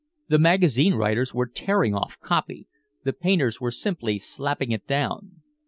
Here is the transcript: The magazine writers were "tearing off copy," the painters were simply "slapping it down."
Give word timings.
The 0.29 0.39
magazine 0.39 0.95
writers 0.95 1.31
were 1.31 1.45
"tearing 1.45 1.93
off 1.93 2.19
copy," 2.21 2.65
the 3.03 3.13
painters 3.13 3.61
were 3.61 3.69
simply 3.69 4.17
"slapping 4.17 4.71
it 4.71 4.87
down." 4.87 5.43